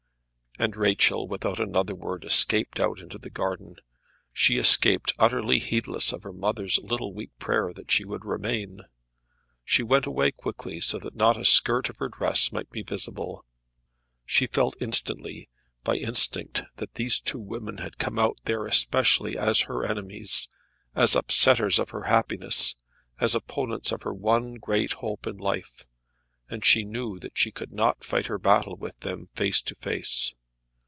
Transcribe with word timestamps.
And 0.59 0.75
Rachel, 0.75 1.27
without 1.29 1.59
another 1.61 1.95
word, 1.95 2.23
escaped 2.25 2.79
out 2.79 2.99
into 2.99 3.17
the 3.17 3.29
garden. 3.31 3.77
She 4.33 4.57
escaped, 4.57 5.13
utterly 5.17 5.59
heedless 5.59 6.11
of 6.11 6.21
her 6.23 6.33
mother's 6.33 6.77
little 6.83 7.13
weak 7.13 7.31
prayer 7.39 7.73
that 7.73 7.89
she 7.89 8.03
would 8.05 8.25
remain. 8.25 8.81
She 9.63 9.81
went 9.81 10.05
away 10.05 10.31
quickly, 10.31 10.79
so 10.81 10.99
that 10.99 11.15
not 11.15 11.39
a 11.39 11.45
skirt 11.45 11.89
of 11.89 11.97
her 11.97 12.09
dress 12.09 12.51
might 12.51 12.69
be 12.69 12.83
visible. 12.83 13.43
She 14.25 14.45
felt 14.45 14.75
instantly, 14.81 15.49
by 15.83 15.95
instinct, 15.95 16.63
that 16.75 16.93
these 16.95 17.19
two 17.19 17.39
women 17.39 17.77
had 17.77 17.97
come 17.97 18.19
out 18.19 18.37
there 18.43 18.65
especially 18.67 19.37
as 19.37 19.61
her 19.61 19.83
enemies, 19.85 20.47
as 20.93 21.15
upsetters 21.15 21.79
of 21.79 21.89
her 21.91 22.03
happiness, 22.03 22.75
as 23.21 23.33
opponents 23.33 23.91
of 23.91 24.03
her 24.03 24.13
one 24.13 24.55
great 24.55 24.91
hope 24.93 25.25
in 25.25 25.37
life; 25.37 25.87
and 26.49 26.63
she 26.65 26.83
knew 26.83 27.17
that 27.19 27.35
she 27.37 27.51
could 27.51 27.71
not 27.71 28.03
fight 28.03 28.27
her 28.27 28.37
battle 28.37 28.75
with 28.75 28.99
them 28.99 29.29
face 29.33 29.61
to 29.63 29.73
face. 29.75 30.35